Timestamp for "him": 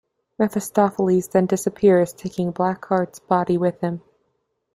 3.81-4.01